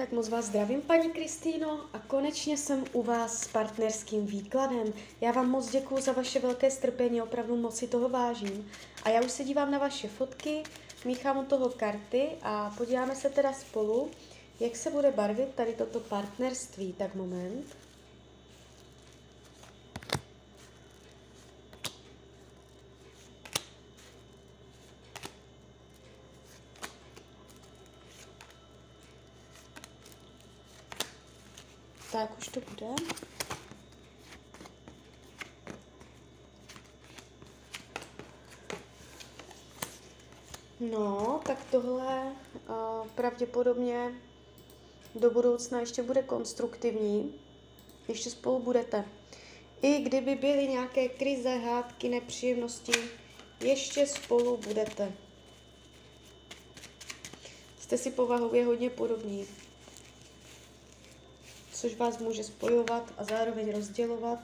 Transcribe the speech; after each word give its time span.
Tak 0.00 0.12
moc 0.12 0.28
vás 0.28 0.44
zdravím, 0.44 0.82
paní 0.82 1.10
Kristýno, 1.10 1.80
a 1.92 1.98
konečně 1.98 2.56
jsem 2.56 2.84
u 2.92 3.02
vás 3.02 3.38
s 3.38 3.48
partnerským 3.48 4.26
výkladem. 4.26 4.92
Já 5.20 5.32
vám 5.32 5.50
moc 5.50 5.70
děkuji 5.70 6.02
za 6.02 6.12
vaše 6.12 6.38
velké 6.40 6.70
strpení, 6.70 7.22
opravdu 7.22 7.56
moc 7.56 7.76
si 7.76 7.88
toho 7.88 8.08
vážím. 8.08 8.70
A 9.02 9.08
já 9.08 9.20
už 9.22 9.30
se 9.30 9.44
dívám 9.44 9.70
na 9.70 9.78
vaše 9.78 10.08
fotky, 10.08 10.62
míchám 11.04 11.38
u 11.38 11.44
toho 11.44 11.68
karty 11.68 12.28
a 12.42 12.74
podíváme 12.78 13.16
se 13.16 13.30
teda 13.30 13.52
spolu, 13.52 14.10
jak 14.60 14.76
se 14.76 14.90
bude 14.90 15.10
barvit 15.10 15.54
tady 15.54 15.74
toto 15.74 16.00
partnerství. 16.00 16.92
Tak 16.92 17.14
moment. 17.14 17.79
Tak 32.12 32.38
už 32.38 32.48
to 32.48 32.60
bude. 32.60 32.86
No, 40.80 41.40
tak 41.46 41.58
tohle 41.70 42.36
uh, 42.68 43.08
pravděpodobně 43.14 44.14
do 45.14 45.30
budoucna 45.30 45.80
ještě 45.80 46.02
bude 46.02 46.22
konstruktivní. 46.22 47.34
Ještě 48.08 48.30
spolu 48.30 48.58
budete. 48.58 49.04
I 49.82 49.98
kdyby 49.98 50.34
byly 50.34 50.68
nějaké 50.68 51.08
krize, 51.08 51.56
hádky, 51.56 52.08
nepříjemnosti, 52.08 52.92
ještě 53.60 54.06
spolu 54.06 54.56
budete. 54.56 55.12
Jste 57.80 57.98
si 57.98 58.10
povahově 58.10 58.64
hodně 58.64 58.90
podobní 58.90 59.46
což 61.80 61.96
vás 61.96 62.18
může 62.18 62.44
spojovat 62.44 63.12
a 63.18 63.24
zároveň 63.24 63.72
rozdělovat. 63.72 64.38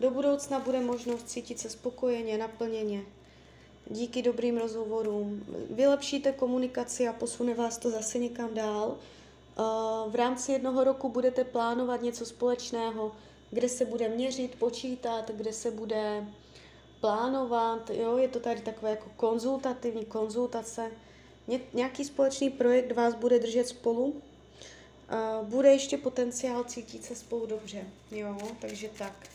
Do 0.00 0.10
budoucna 0.10 0.58
bude 0.58 0.80
možnost 0.80 1.28
cítit 1.28 1.58
se 1.58 1.70
spokojeně, 1.70 2.38
naplněně. 2.38 3.02
Díky 3.90 4.22
dobrým 4.22 4.58
rozhovorům 4.58 5.44
vylepšíte 5.70 6.32
komunikaci 6.32 7.08
a 7.08 7.12
posune 7.12 7.54
vás 7.54 7.78
to 7.78 7.90
zase 7.90 8.18
někam 8.18 8.54
dál. 8.54 8.96
V 10.08 10.14
rámci 10.14 10.52
jednoho 10.52 10.84
roku 10.84 11.08
budete 11.08 11.44
plánovat 11.44 12.02
něco 12.02 12.26
společného, 12.26 13.12
kde 13.50 13.68
se 13.68 13.84
bude 13.84 14.08
měřit, 14.08 14.54
počítat, 14.58 15.30
kde 15.30 15.52
se 15.52 15.70
bude 15.70 16.26
plánovat. 17.00 17.90
Jo? 17.90 18.16
Je 18.16 18.28
to 18.28 18.40
tady 18.40 18.60
takové 18.60 18.90
jako 18.90 19.10
konzultativní 19.16 20.04
konzultace. 20.04 20.90
Nějaký 21.74 22.04
společný 22.04 22.50
projekt 22.50 22.92
vás 22.92 23.14
bude 23.14 23.38
držet 23.38 23.68
spolu, 23.68 24.22
Uh, 25.12 25.48
bude 25.48 25.72
ještě 25.72 25.98
potenciál 25.98 26.64
cítit 26.64 27.04
se 27.04 27.14
spolu 27.16 27.46
dobře, 27.46 27.84
jo, 28.10 28.38
takže 28.60 28.88
tak. 28.98 29.28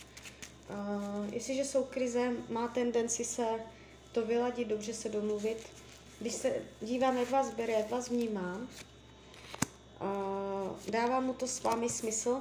Uh, 0.69 1.33
jestliže 1.33 1.65
jsou 1.65 1.83
krize, 1.83 2.31
má 2.49 2.67
tendenci 2.67 3.25
se 3.25 3.45
to 4.11 4.25
vyladit, 4.25 4.67
dobře 4.67 4.93
se 4.93 5.09
domluvit. 5.09 5.57
Když 6.19 6.33
se 6.33 6.53
dívám, 6.81 7.17
jak 7.17 7.29
vás 7.29 7.53
bere, 7.53 7.73
jak 7.73 7.89
vás 7.89 8.09
vnímá, 8.09 8.61
uh, 10.01 10.91
dává 10.91 11.19
mu 11.19 11.33
to 11.33 11.47
s 11.47 11.63
vámi 11.63 11.89
smysl, 11.89 12.39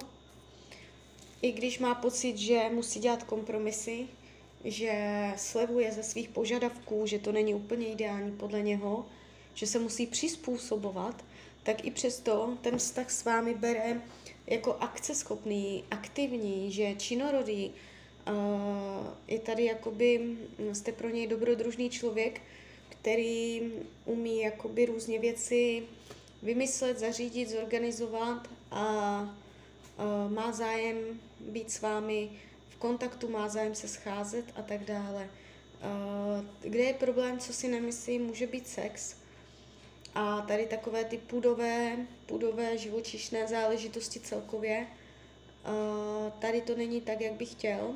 i 1.42 1.52
když 1.52 1.78
má 1.78 1.94
pocit, 1.94 2.38
že 2.38 2.70
musí 2.72 3.00
dělat 3.00 3.22
kompromisy, 3.22 4.06
že 4.64 5.32
slevuje 5.36 5.92
ze 5.92 6.02
svých 6.02 6.28
požadavků, 6.28 7.06
že 7.06 7.18
to 7.18 7.32
není 7.32 7.54
úplně 7.54 7.88
ideální 7.88 8.32
podle 8.32 8.62
něho, 8.62 9.06
že 9.58 9.66
se 9.66 9.78
musí 9.78 10.06
přizpůsobovat, 10.06 11.24
tak 11.62 11.84
i 11.84 11.90
přesto 11.90 12.58
ten 12.60 12.78
vztah 12.78 13.10
s 13.10 13.24
vámi 13.24 13.54
bere 13.54 14.02
jako 14.46 14.76
akceschopný, 14.80 15.84
aktivní, 15.90 16.72
že 16.72 16.94
činorodý, 16.94 17.74
je 19.28 19.38
tady 19.38 19.64
jakoby, 19.64 20.36
jste 20.72 20.92
pro 20.92 21.08
něj 21.08 21.26
dobrodružný 21.26 21.90
člověk, 21.90 22.40
který 22.88 23.62
umí 24.04 24.40
jakoby 24.40 24.86
různě 24.86 25.18
věci 25.18 25.82
vymyslet, 26.42 26.98
zařídit, 26.98 27.50
zorganizovat 27.50 28.48
a 28.70 28.84
má 30.28 30.52
zájem 30.52 30.96
být 31.40 31.70
s 31.70 31.80
vámi 31.80 32.30
v 32.68 32.76
kontaktu, 32.76 33.28
má 33.28 33.48
zájem 33.48 33.74
se 33.74 33.88
scházet 33.88 34.44
a 34.56 34.62
tak 34.62 34.84
dále. 34.84 35.30
Kde 36.60 36.78
je 36.78 36.94
problém, 36.94 37.38
co 37.38 37.52
si 37.52 37.68
nemyslím, 37.68 38.26
může 38.26 38.46
být 38.46 38.68
sex, 38.68 39.16
a 40.14 40.40
tady 40.40 40.66
takové 40.66 41.04
ty 41.04 41.18
půdové, 41.18 41.96
půdové 42.26 42.78
živočišné 42.78 43.48
záležitosti 43.48 44.20
celkově, 44.20 44.86
tady 46.38 46.60
to 46.60 46.76
není 46.76 47.00
tak, 47.00 47.20
jak 47.20 47.32
bych 47.32 47.50
chtěl, 47.50 47.94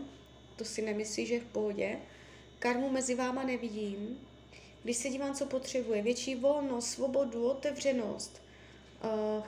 to 0.56 0.64
si 0.64 0.82
nemyslí, 0.82 1.26
že 1.26 1.34
je 1.34 1.40
v 1.40 1.44
pohodě. 1.52 1.98
Karmu 2.58 2.90
mezi 2.90 3.14
váma 3.14 3.42
nevidím. 3.42 4.20
Když 4.82 4.96
se 4.96 5.08
dívám, 5.08 5.34
co 5.34 5.46
potřebuje, 5.46 6.02
větší 6.02 6.34
volnost, 6.34 6.86
svobodu, 6.86 7.46
otevřenost, 7.46 8.42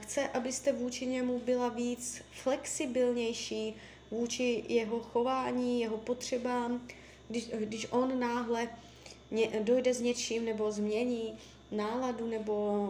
chce, 0.00 0.28
abyste 0.28 0.72
vůči 0.72 1.06
němu 1.06 1.38
byla 1.38 1.68
víc 1.68 2.22
flexibilnější 2.42 3.74
vůči 4.10 4.64
jeho 4.68 5.00
chování, 5.00 5.80
jeho 5.80 5.96
potřebám, 5.96 6.88
když, 7.28 7.48
když 7.48 7.86
on 7.90 8.20
náhle 8.20 8.68
dojde 9.60 9.94
s 9.94 10.00
něčím 10.00 10.44
nebo 10.44 10.72
změní, 10.72 11.38
náladu 11.76 12.26
nebo 12.26 12.88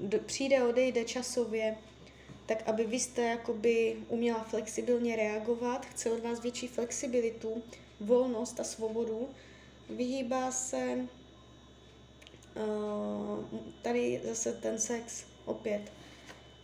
uh, 0.00 0.18
přijde, 0.26 0.62
odejde 0.64 1.04
časově, 1.04 1.76
tak 2.46 2.68
aby 2.68 2.84
vy 2.84 3.00
jste 3.00 3.22
jakoby 3.22 3.96
uměla 4.08 4.44
flexibilně 4.44 5.16
reagovat, 5.16 5.86
chce 5.86 6.10
od 6.10 6.22
vás 6.22 6.40
větší 6.40 6.68
flexibilitu, 6.68 7.62
volnost 8.00 8.60
a 8.60 8.64
svobodu, 8.64 9.28
vyhýbá 9.90 10.50
se 10.50 11.08
uh, 12.56 13.60
tady 13.82 14.20
zase 14.24 14.52
ten 14.52 14.78
sex 14.78 15.24
opět. 15.44 15.92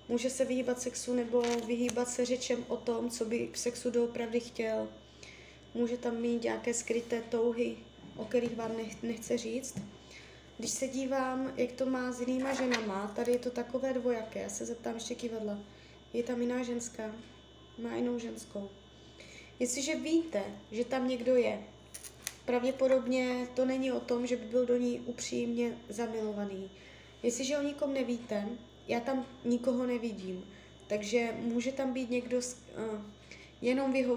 Může 0.09 0.31
se 0.31 0.45
vyhýbat 0.45 0.81
sexu 0.81 1.15
nebo 1.15 1.43
vyhýbat 1.67 2.09
se 2.09 2.25
řečem 2.25 2.65
o 2.69 2.77
tom, 2.77 3.11
co 3.11 3.25
by 3.25 3.49
v 3.53 3.59
sexu 3.59 3.91
doopravdy 3.91 4.41
chtěl. 4.41 4.89
Může 5.75 5.97
tam 5.97 6.17
mít 6.17 6.43
nějaké 6.43 6.75
skryté 6.75 7.23
touhy, 7.23 7.77
o 8.17 8.25
kterých 8.25 8.57
vám 8.57 8.73
nechce 9.03 9.39
říct. 9.39 9.79
Když 10.59 10.71
se 10.71 10.89
dívám, 10.89 11.53
jak 11.57 11.73
to 11.73 11.87
má 11.87 12.13
s 12.13 12.21
jinýma 12.21 12.55
ženama, 12.55 13.13
tady 13.17 13.33
je 13.33 13.39
to 13.39 13.51
takové 13.51 13.93
dvojaké, 13.93 14.43
já 14.43 14.49
se 14.49 14.67
zeptám 14.67 14.95
ještě 14.95 15.15
kývadla. 15.15 15.59
Je 16.13 16.23
tam 16.23 16.41
jiná 16.41 16.63
ženská, 16.63 17.15
má 17.83 17.95
jinou 17.95 18.19
ženskou. 18.19 18.69
Jestliže 19.59 19.95
víte, 19.95 20.43
že 20.73 20.85
tam 20.85 21.09
někdo 21.09 21.37
je, 21.37 21.63
pravděpodobně 22.45 23.49
to 23.55 23.65
není 23.65 23.93
o 23.93 24.01
tom, 24.01 24.27
že 24.27 24.37
by 24.37 24.45
byl 24.45 24.67
do 24.67 24.77
ní 24.77 25.01
upřímně 25.01 25.79
zamilovaný. 25.89 26.71
Jestliže 27.23 27.59
o 27.59 27.63
nikom 27.63 27.95
nevíte, 27.95 28.49
já 28.89 29.01
tam 29.01 29.27
nikoho 29.45 29.87
nevidím, 29.87 30.45
takže 30.87 31.35
může 31.41 31.73
tam 31.73 31.93
být 31.93 32.11
někdo 32.11 32.37
uh, 32.37 32.43
jenom 33.61 33.93
v 33.93 33.97
jeho 33.97 34.17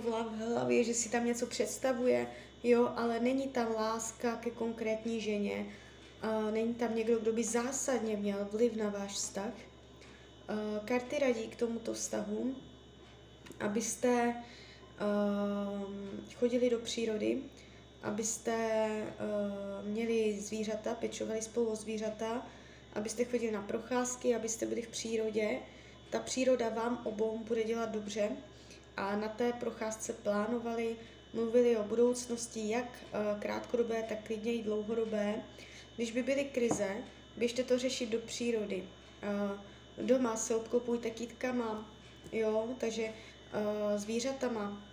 hlavě, 0.50 0.84
že 0.84 0.94
si 0.94 1.10
tam 1.10 1.26
něco 1.26 1.48
představuje, 1.48 2.28
jo, 2.64 2.92
ale 2.96 3.20
není 3.20 3.48
tam 3.48 3.76
láska 3.76 4.36
ke 4.36 4.52
konkrétní 4.52 5.22
ženě, 5.22 5.66
není 6.52 6.74
tam 6.74 6.96
někdo, 6.96 7.20
kdo 7.20 7.34
by 7.34 7.44
zásadně 7.44 8.18
měl 8.18 8.48
vliv 8.52 8.76
na 8.76 8.90
váš 8.90 9.14
vztah. 9.14 9.54
Karty 10.86 11.20
radí 11.20 11.48
k 11.48 11.56
tomuto 11.56 11.94
vztahu, 11.94 12.56
abyste 13.60 14.36
chodili 16.36 16.70
do 16.70 16.80
přírody, 16.80 17.42
abyste 18.04 18.88
měli 19.84 20.40
zvířata, 20.40 20.96
pečovali 20.96 21.42
spolu 21.42 21.68
o 21.68 21.76
zvířata, 21.76 22.48
abyste 22.94 23.26
chodili 23.26 23.52
na 23.52 23.62
procházky, 23.62 24.36
abyste 24.36 24.66
byli 24.66 24.82
v 24.82 24.88
přírodě. 24.88 25.60
Ta 26.10 26.20
příroda 26.20 26.70
vám 26.70 27.02
obou 27.04 27.38
bude 27.38 27.64
dělat 27.64 27.90
dobře 27.90 28.30
a 28.98 29.16
na 29.16 29.28
té 29.28 29.54
procházce 29.54 30.14
plánovali, 30.14 30.96
mluvili 31.34 31.78
o 31.78 31.84
budoucnosti, 31.84 32.70
jak 32.70 33.04
krátkodobé, 33.40 34.04
tak 34.10 34.24
klidně 34.24 34.54
i 34.54 34.64
dlouhodobé. 34.64 35.44
Když 35.96 36.12
by 36.12 36.24
byly 36.24 36.44
krize, 36.44 36.98
běžte 37.38 37.64
to 37.64 37.80
řešit 37.80 38.10
do 38.10 38.20
přírody. 38.20 38.84
Uh, 39.24 40.06
doma 40.06 40.38
se 40.38 40.56
obklopujte 40.56 41.10
kytkama, 41.10 41.92
jo, 42.32 42.70
takže 42.78 43.04
uh, 43.04 43.98
zvířatama. 43.98 44.84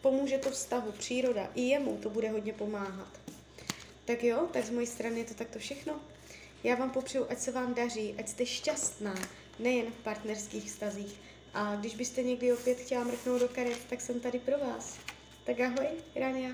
Pomůže 0.00 0.38
to 0.38 0.50
vztahu, 0.50 0.92
příroda. 0.92 1.50
I 1.54 1.62
jemu 1.62 1.96
to 1.96 2.10
bude 2.10 2.30
hodně 2.30 2.52
pomáhat. 2.52 3.20
Tak 4.04 4.24
jo, 4.24 4.48
tak 4.52 4.64
z 4.64 4.70
mojí 4.70 4.86
strany 4.86 5.18
je 5.18 5.24
to 5.24 5.34
takto 5.34 5.58
všechno. 5.58 6.00
Já 6.64 6.74
vám 6.74 6.90
popřeju, 6.90 7.26
ať 7.28 7.38
se 7.38 7.52
vám 7.52 7.74
daří, 7.74 8.14
ať 8.18 8.28
jste 8.28 8.46
šťastná, 8.46 9.14
nejen 9.58 9.86
v 9.92 10.04
partnerských 10.04 10.64
vztazích. 10.64 11.20
A 11.54 11.76
když 11.76 11.94
byste 11.94 12.22
někdy 12.22 12.52
opět 12.52 12.78
chtěla 12.78 13.04
mrknout 13.04 13.40
do 13.40 13.48
karet, 13.48 13.78
tak 13.90 14.00
jsem 14.00 14.20
tady 14.20 14.38
pro 14.38 14.58
vás. 14.58 14.98
Tak 15.44 15.60
ahoj, 15.60 15.86
Rania. 16.16 16.50